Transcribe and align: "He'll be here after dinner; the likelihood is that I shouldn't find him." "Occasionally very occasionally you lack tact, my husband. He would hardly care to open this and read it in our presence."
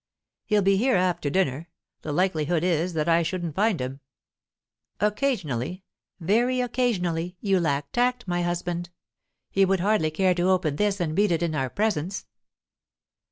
"He'll 0.45 0.63
be 0.63 0.77
here 0.77 0.95
after 0.95 1.29
dinner; 1.29 1.67
the 2.01 2.11
likelihood 2.11 2.63
is 2.63 2.93
that 2.93 3.07
I 3.07 3.21
shouldn't 3.21 3.53
find 3.55 3.79
him." 3.79 3.99
"Occasionally 4.99 5.83
very 6.19 6.59
occasionally 6.59 7.37
you 7.39 7.59
lack 7.59 7.91
tact, 7.91 8.27
my 8.27 8.41
husband. 8.41 8.89
He 9.51 9.63
would 9.63 9.81
hardly 9.81 10.09
care 10.09 10.33
to 10.33 10.49
open 10.49 10.77
this 10.77 10.99
and 10.99 11.15
read 11.15 11.31
it 11.31 11.43
in 11.43 11.53
our 11.53 11.69
presence." 11.69 12.25